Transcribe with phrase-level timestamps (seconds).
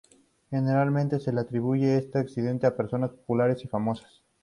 [0.49, 4.23] Generalmente se le atribuye este accidente a personas populares y famosas.